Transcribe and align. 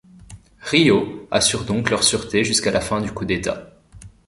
Ryô 0.61 1.27
assure 1.29 1.63
donc 1.63 1.91
leur 1.91 2.01
sureté 2.03 2.43
jusqu'à 2.43 2.71
la 2.71 2.81
fin 2.81 3.01
du 3.01 3.11
coup 3.11 3.23
d'État. 3.23 3.75